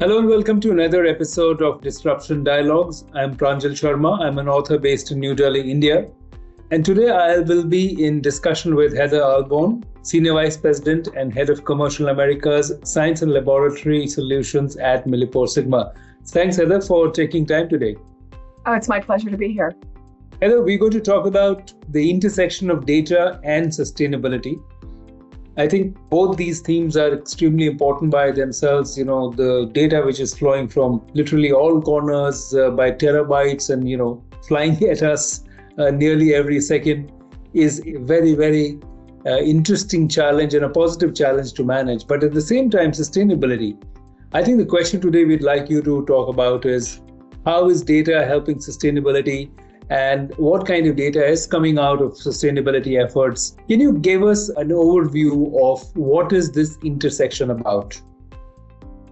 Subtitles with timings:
[0.00, 3.04] Hello and welcome to another episode of Disruption Dialogues.
[3.12, 4.18] I'm Pranjal Sharma.
[4.18, 6.08] I'm an author based in New Delhi, India.
[6.70, 11.50] And today I will be in discussion with Heather Ahlborn, Senior Vice President and Head
[11.50, 15.92] of Commercial Americas Science and Laboratory Solutions at MilliporeSigma.
[16.28, 17.94] Thanks, Heather, for taking time today.
[18.64, 19.74] Oh, it's my pleasure to be here.
[20.40, 24.62] Heather, we're going to talk about the intersection of data and sustainability.
[25.56, 28.96] I think both these themes are extremely important by themselves.
[28.96, 33.88] You know, the data which is flowing from literally all corners uh, by terabytes and,
[33.88, 35.44] you know, flying at us
[35.78, 37.12] uh, nearly every second
[37.52, 38.78] is a very, very
[39.26, 42.06] uh, interesting challenge and a positive challenge to manage.
[42.06, 43.76] But at the same time, sustainability.
[44.32, 47.00] I think the question today we'd like you to talk about is
[47.44, 49.50] how is data helping sustainability
[49.90, 53.56] and what kind of data is coming out of sustainability efforts.
[53.68, 58.00] Can you give us an overview of what is this intersection about?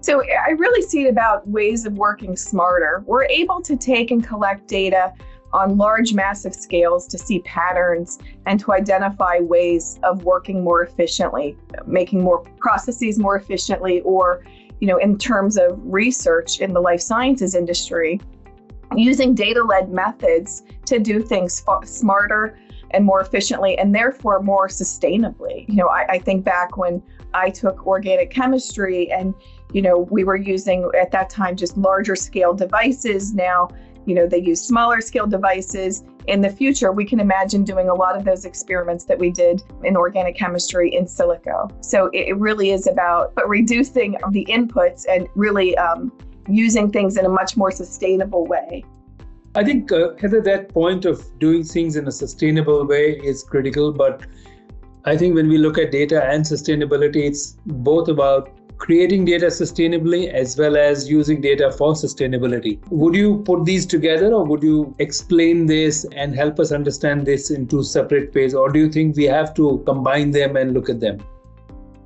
[0.00, 3.02] So I really see it about ways of working smarter.
[3.06, 5.12] We're able to take and collect data
[5.52, 11.56] on large, massive scales to see patterns and to identify ways of working more efficiently,
[11.86, 14.44] making more processes more efficiently, or,
[14.80, 18.20] you know, in terms of research in the life sciences industry,
[18.96, 22.58] using data led methods to do things smarter
[22.92, 25.68] and more efficiently and therefore more sustainably.
[25.68, 27.02] You know, I, I, think back when
[27.34, 29.34] I took organic chemistry and,
[29.72, 33.34] you know, we were using at that time just larger scale devices.
[33.34, 33.68] Now,
[34.06, 36.02] you know, they use smaller scale devices.
[36.26, 39.62] In the future, we can imagine doing a lot of those experiments that we did
[39.84, 41.70] in organic chemistry in silico.
[41.84, 46.10] So it, it really is about but reducing the inputs and really um,
[46.48, 48.84] using things in a much more sustainable way.
[49.54, 53.92] I think, uh, Heather, that point of doing things in a sustainable way is critical.
[53.92, 54.22] But
[55.04, 60.28] I think when we look at data and sustainability, it's both about creating data sustainably
[60.32, 62.78] as well as using data for sustainability.
[62.90, 67.50] Would you put these together or would you explain this and help us understand this
[67.50, 68.54] in two separate ways?
[68.54, 71.18] Or do you think we have to combine them and look at them?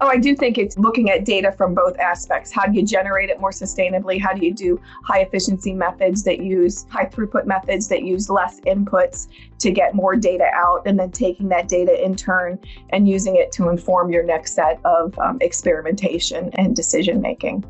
[0.02, 2.50] Oh, I do think it's looking at data from both aspects.
[2.50, 4.20] How do you generate it more sustainably?
[4.20, 8.58] How do you do high efficiency methods that use high throughput methods that use less
[8.62, 9.28] inputs
[9.60, 10.82] to get more data out?
[10.86, 12.58] And then taking that data in turn
[12.90, 17.64] and using it to inform your next set of um, experimentation and decision making.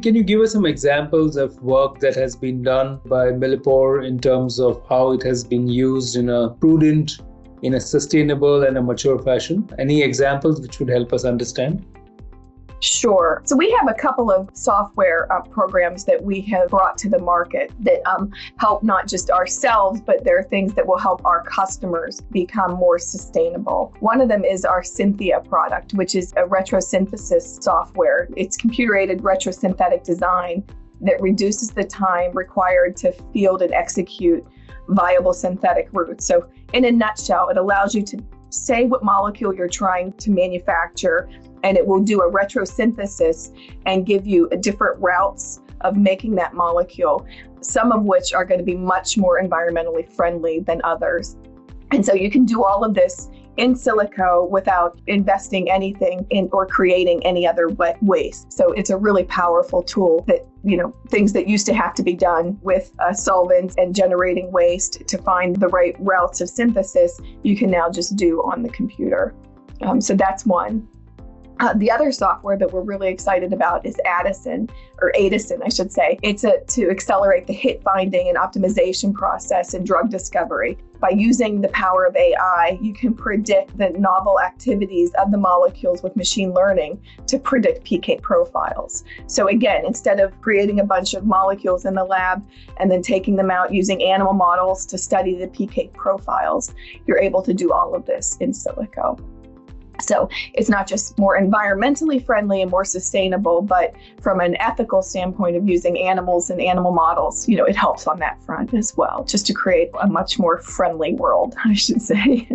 [0.00, 4.20] Can you give us some examples of work that has been done by Millipore in
[4.20, 7.18] terms of how it has been used in a prudent
[7.62, 9.68] in a sustainable and a mature fashion?
[9.78, 11.84] Any examples which would help us understand?
[12.80, 13.42] Sure.
[13.44, 17.18] So we have a couple of software uh, programs that we have brought to the
[17.18, 22.20] market that um, help not just ourselves, but they're things that will help our customers
[22.30, 23.92] become more sustainable.
[23.98, 28.28] One of them is our Synthia product, which is a retrosynthesis software.
[28.36, 30.64] It's computer aided retrosynthetic design
[31.00, 34.46] that reduces the time required to field and execute
[34.88, 36.26] viable synthetic routes.
[36.26, 38.18] So, in a nutshell, it allows you to
[38.50, 41.28] say what molecule you're trying to manufacture,
[41.62, 43.54] and it will do a retrosynthesis
[43.86, 47.26] and give you different routes of making that molecule,
[47.60, 51.36] some of which are going to be much more environmentally friendly than others.
[51.90, 56.66] And so you can do all of this in silico without investing anything in or
[56.66, 57.68] creating any other
[58.00, 58.52] waste.
[58.52, 62.02] So it's a really powerful tool that, you know, things that used to have to
[62.02, 67.20] be done with uh, solvents and generating waste to find the right routes of synthesis,
[67.42, 69.34] you can now just do on the computer.
[69.82, 70.88] Um, so that's one.
[71.60, 74.70] Uh, the other software that we're really excited about is Addison,
[75.02, 76.18] or AIDDISON, I should say.
[76.22, 80.78] It's a, to accelerate the hit finding and optimization process in drug discovery.
[81.00, 86.02] By using the power of AI, you can predict the novel activities of the molecules
[86.02, 89.04] with machine learning to predict PK profiles.
[89.26, 92.44] So, again, instead of creating a bunch of molecules in the lab
[92.78, 96.72] and then taking them out using animal models to study the PK profiles,
[97.06, 99.18] you're able to do all of this in silico.
[100.00, 105.56] So it's not just more environmentally friendly and more sustainable, but from an ethical standpoint
[105.56, 109.24] of using animals and animal models, you know, it helps on that front as well,
[109.24, 112.48] just to create a much more friendly world, I should say.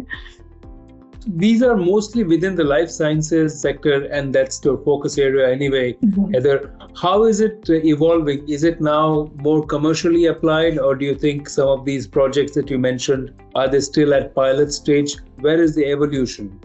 [1.25, 5.93] These are mostly within the life sciences sector, and that's your focus area anyway.
[5.93, 6.33] Mm-hmm.
[6.33, 8.47] Heather, how is it evolving?
[8.49, 12.69] Is it now more commercially applied, or do you think some of these projects that
[12.69, 15.15] you mentioned are they still at pilot stage?
[15.39, 16.59] Where is the evolution?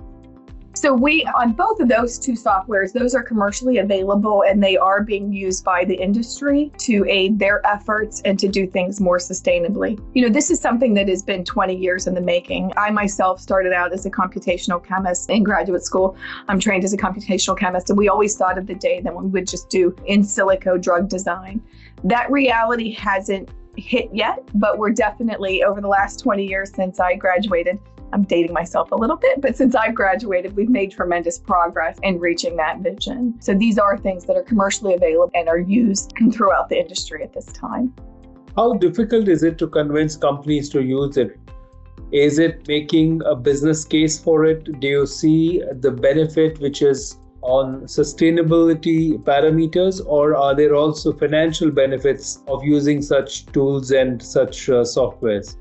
[0.79, 5.03] So we on both of those two softwares, those are commercially available and they are
[5.03, 10.01] being used by the industry to aid their efforts and to do things more sustainably.
[10.15, 12.73] You know, this is something that has been 20 years in the making.
[12.77, 16.17] I myself started out as a computational chemist in graduate school.
[16.47, 19.27] I'm trained as a computational chemist and we always thought of the day that we
[19.27, 21.61] would just do in silico drug design.
[22.05, 27.17] That reality hasn't hit yet, but we're definitely over the last 20 years since I
[27.17, 27.81] graduated.
[28.13, 32.19] I'm dating myself a little bit, but since I've graduated, we've made tremendous progress in
[32.19, 33.35] reaching that vision.
[33.41, 37.33] So these are things that are commercially available and are used throughout the industry at
[37.35, 37.95] this time.
[38.57, 41.39] How difficult is it to convince companies to use it?
[42.11, 44.81] Is it making a business case for it?
[44.81, 51.71] Do you see the benefit which is on sustainability parameters, or are there also financial
[51.71, 55.57] benefits of using such tools and such uh, softwares?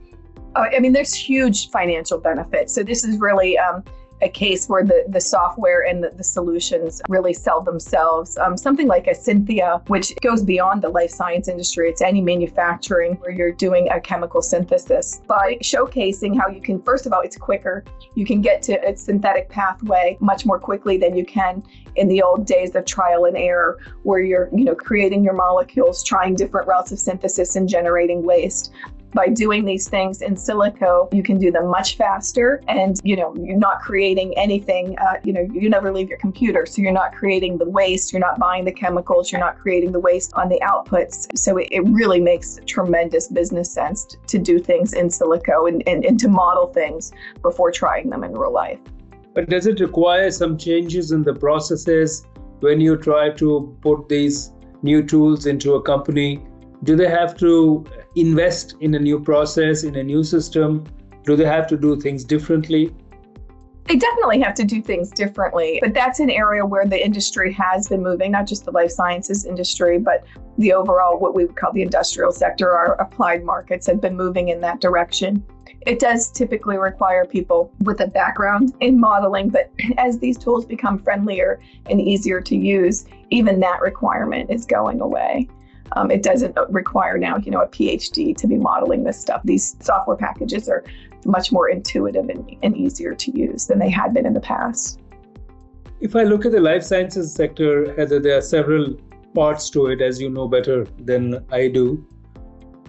[0.56, 2.74] Uh, I mean, there's huge financial benefits.
[2.74, 3.84] So this is really um,
[4.22, 8.38] a case where the, the software and the, the solutions really sell themselves.
[8.38, 13.14] Um, something like a Synthia, which goes beyond the life science industry, it's any manufacturing
[13.16, 15.22] where you're doing a chemical synthesis.
[15.28, 17.84] By showcasing how you can, first of all, it's quicker.
[18.16, 21.62] You can get to a synthetic pathway much more quickly than you can
[21.96, 26.04] in the old days of trial and error, where you're, you know, creating your molecules,
[26.04, 28.72] trying different routes of synthesis and generating waste
[29.18, 33.36] by doing these things in silico, you can do them much faster and, you know,
[33.36, 36.68] you're not creating anything, uh, you know, you never leave your computer.
[36.68, 40.00] So you're not creating the waste, you're not buying the chemicals, you're not creating the
[40.00, 41.36] waste on the outputs.
[41.36, 46.06] So it, it really makes tremendous business sense to, do things in silico and, and,
[46.06, 47.12] and to model things
[47.42, 48.80] before trying them in real life.
[49.34, 52.28] But does it require some changes in the processes
[52.60, 54.54] when you try to put these
[54.84, 56.47] new tools into a company?
[56.84, 57.86] Do they have to
[58.16, 60.86] invest in a new process, in a new system?
[61.24, 62.94] Do they have to do things differently?
[63.88, 67.88] They definitely have to do things differently, but that's an area where the industry has
[67.88, 70.26] been moving, not just the life sciences industry, but
[70.58, 74.50] the overall, what we would call the industrial sector, our applied markets have been moving
[74.50, 75.42] in that direction.
[75.86, 81.00] It does typically require people with a background in modeling, but as these tools become
[81.00, 85.48] friendlier and easier to use, even that requirement is going away.
[85.94, 89.42] Um, it doesn't require now, you know, a PhD to be modeling this stuff.
[89.44, 90.84] These software packages are
[91.26, 95.00] much more intuitive and, and easier to use than they had been in the past.
[96.00, 98.96] If I look at the life sciences sector, Heather, there are several
[99.34, 102.06] parts to it, as you know better than I do.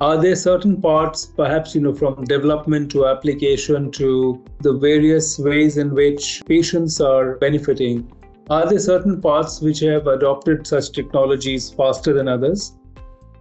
[0.00, 5.76] Are there certain parts, perhaps, you know, from development to application to the various ways
[5.76, 8.12] in which patients are benefiting?
[8.48, 12.77] Are there certain parts which have adopted such technologies faster than others?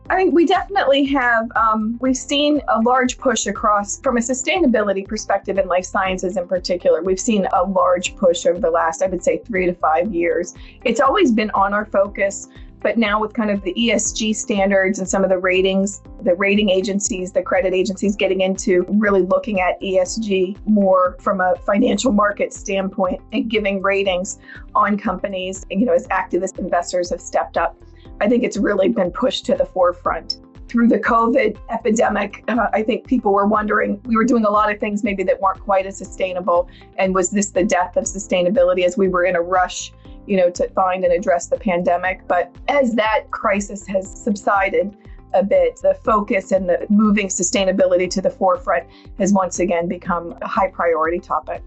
[0.10, 1.50] I think we definitely have.
[1.58, 6.48] Um, we've seen a large push across, from a sustainability perspective in life sciences in
[6.48, 7.02] particular.
[7.04, 10.56] We've seen a large push over the last, I would say, three to five years.
[10.86, 12.48] It's always been on our focus,
[12.80, 16.70] but now with kind of the ESG standards and some of the ratings, the rating
[16.70, 22.54] agencies, the credit agencies getting into really looking at ESG more from a financial market
[22.54, 24.40] standpoint and giving ratings
[24.74, 27.76] on companies, you know, as activist investors have stepped up.
[28.20, 30.40] I think it's really been pushed to the forefront.
[30.68, 34.72] Through the COVID epidemic, uh, I think people were wondering, we were doing a lot
[34.72, 36.70] of things maybe that weren't quite as sustainable.
[36.98, 39.94] And was this the death of sustainability as we were in a rush,
[40.26, 42.28] you know, to find and address the pandemic?
[42.28, 44.98] But as that crisis has subsided,
[45.34, 48.86] a bit, the focus and the moving sustainability to the forefront
[49.20, 51.62] has once again become a high priority topic.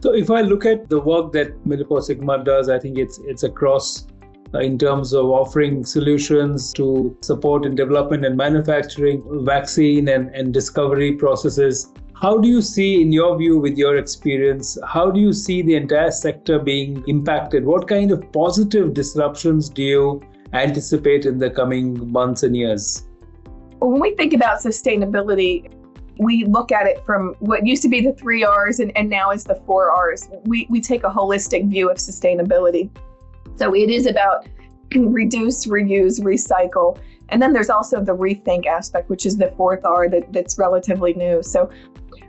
[0.00, 4.06] So if I look at the work that MilliporeSigma does, I think it's it's across
[4.54, 10.54] Uh, in terms of offering solutions to support in development and manufacturing, vaccine and, and
[10.54, 11.92] discovery processes.
[12.14, 15.74] How do you see, in your view, with your experience, how do you see the
[15.74, 17.66] entire sector being impacted?
[17.66, 20.22] What kind of positive disruptions do you
[20.54, 23.06] anticipate in the coming months and years?
[23.80, 25.70] When we think about sustainability,
[26.18, 29.30] we look at it from what used to be the three R's and, and now
[29.30, 30.26] is the four R's.
[30.44, 32.90] We, we take a holistic view of sustainability.
[33.58, 34.46] So it is about
[34.94, 36.98] reduce, reuse, recycle.
[37.30, 41.12] And then there's also the rethink aspect, which is the fourth R that, that's relatively
[41.12, 41.42] new.
[41.42, 41.70] So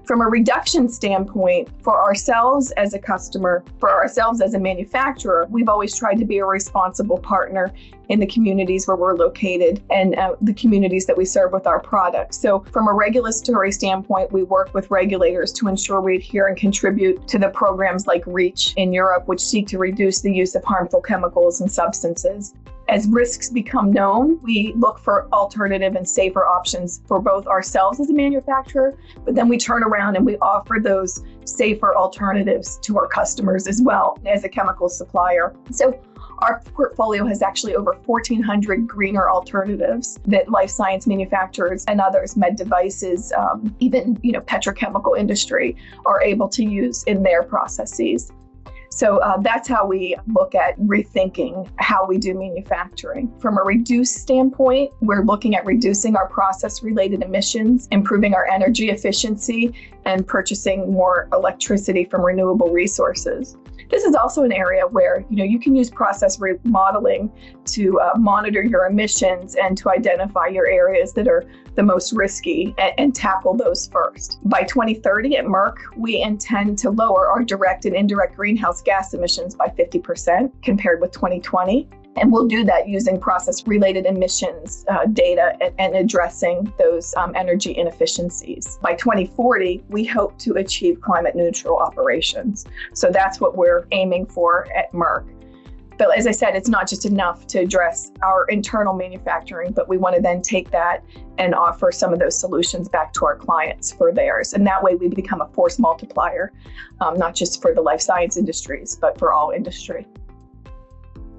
[0.10, 5.70] from a reduction standpoint, for ourselves as a customer, for ourselves as a manufacturer, we've
[5.70, 7.72] always tried to be a responsible partner
[8.08, 11.80] in the communities where we're located and uh, the communities that we serve with our
[11.80, 12.40] products.
[12.40, 17.28] So, from a regulatory standpoint, we work with regulators to ensure we adhere and contribute
[17.28, 21.02] to the programs like REACH in Europe, which seek to reduce the use of harmful
[21.02, 22.56] chemicals and substances.
[22.90, 28.10] As risks become known, we look for alternative and safer options for both ourselves as
[28.10, 33.08] a manufacturer, but then we turn around and we offer those safer alternatives to our
[33.08, 35.56] customers as well as a chemical supplier.
[35.70, 36.02] So
[36.40, 42.56] our portfolio has actually over 1,400 greener alternatives that life science manufacturers and others, med
[42.56, 45.76] devices, um, even you know petrochemical industry,
[46.08, 48.32] are able to use in their processes.
[48.90, 53.32] So uh, that's how we look at rethinking how we do manufacturing.
[53.40, 58.90] From a reduced standpoint, we're looking at reducing our process related emissions, improving our energy
[58.90, 59.74] efficiency,
[60.06, 63.58] and purchasing more electricity from renewable resources.
[63.90, 67.32] This is also an area where you know you can use process remodeling
[67.66, 71.44] to uh, monitor your emissions and to identify your areas that are
[71.76, 74.40] the most risky and, and tackle those first.
[74.44, 79.56] By 2030 at Merck, we intend to lower our direct and indirect greenhouse gas emissions
[79.56, 81.88] by 50% compared with 2020.
[82.16, 87.34] And we'll do that using process related emissions uh, data and, and, addressing those um,
[87.36, 88.78] energy inefficiencies.
[88.82, 92.66] By 2040, we hope to achieve climate neutral operations.
[92.94, 95.28] So that's what we're aiming for at Merck.
[96.00, 99.98] But as I said, it's not just enough to address our internal manufacturing, but we
[99.98, 101.04] want to then take that
[101.38, 104.54] and offer some of those solutions back to our clients for theirs.
[104.54, 106.54] And that way we become a force multiplier,
[107.02, 110.08] um, not just for the life science industries, but for all industry.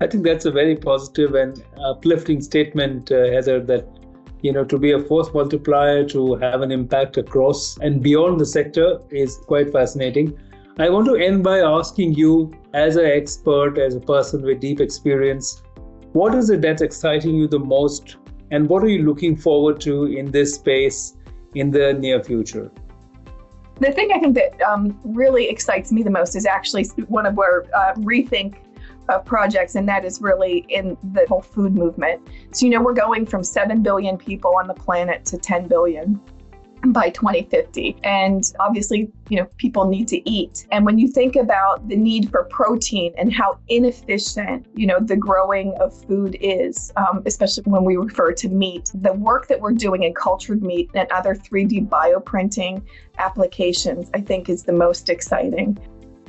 [0.02, 3.88] I think that's a very positive and uplifting statement, uh, Heather, that
[4.42, 8.46] you know to be a force multiplier to have an impact across and beyond the
[8.46, 10.38] sector is quite fascinating.
[10.78, 14.80] I want to end by asking you, as an expert, as a person with deep
[14.80, 15.62] experience,
[16.12, 18.16] what is it that's exciting you the most,
[18.50, 21.16] and what are you looking forward to in this space
[21.54, 22.70] in the near future?
[23.80, 27.38] The thing I think that um, really excites me the most is actually one of
[27.38, 28.56] our uh, rethink
[29.08, 32.22] of projects, and that is really in the whole food movement.
[32.52, 36.20] So, you know, we're going from 7 billion people on the planet to 10 billion
[36.86, 40.66] by 2050 and obviously you know people need to eat.
[40.72, 45.16] And when you think about the need for protein and how inefficient you know the
[45.16, 49.72] growing of food is um, especially when we refer to meat the work that we're
[49.72, 52.82] doing in cultured meat and other 3d bioprinting
[53.18, 55.78] applications i think is the most exciting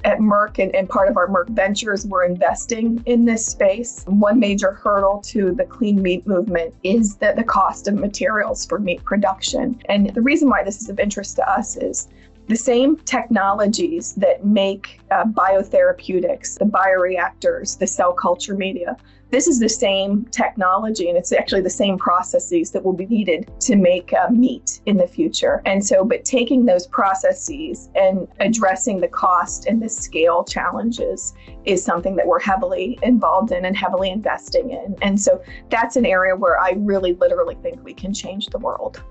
[0.03, 4.03] at Merck and, and, part of our Merck Ventures, we're investing in this space.
[4.07, 8.79] One major hurdle to the clean meat movement is that the cost of materials for
[8.79, 9.79] meat production.
[9.89, 12.07] And the reason why this is of interest to us is
[12.47, 18.97] the same technologies that make uh, biotherapeutics, the bioreactors, the cell culture media,
[19.31, 23.49] this is the same technology and it's actually the same processes that will be needed
[23.61, 25.61] to make uh, meat in the future.
[25.65, 31.33] And so, but taking those processes and addressing the cost and the scale challenges
[31.63, 34.95] is something that we're heavily involved in and heavily investing in.
[35.01, 39.01] And so that's an area where I really literally think we can change the world.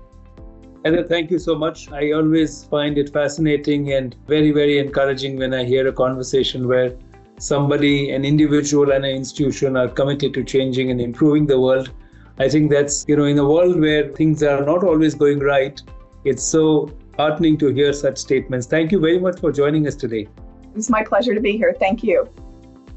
[0.85, 1.91] Heather, thank you so much.
[1.91, 6.95] I always find it fascinating and very, very encouraging when I hear a conversation where
[7.41, 11.91] somebody, an individual, and an institution are committed to changing and improving the world.
[12.37, 15.81] I think that's, you know, in a world where things are not always going right,
[16.23, 18.67] it's so heartening to hear such statements.
[18.67, 20.27] Thank you very much for joining us today.
[20.75, 21.75] It's my pleasure to be here.
[21.79, 22.29] Thank you.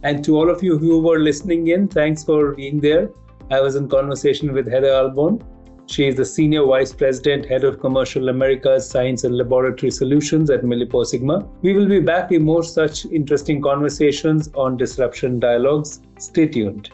[0.03, 3.11] And to all of you who were listening in, thanks for being there.
[3.51, 5.43] I was in conversation with Heather Ahlborn.
[5.87, 10.63] She is the Senior Vice President, Head of Commercial Americas Science and Laboratory Solutions at
[10.63, 11.47] MilliporeSigma.
[11.61, 16.01] We will be back with more such interesting conversations on Disruption Dialogues.
[16.19, 16.91] Stay tuned.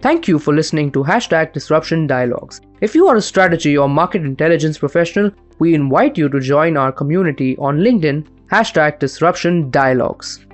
[0.00, 2.60] Thank you for listening to Hashtag Disruption Dialogues.
[2.80, 6.92] If you are a strategy or market intelligence professional, we invite you to join our
[6.92, 10.44] community on LinkedIn, hashtag Disruption Dialogues.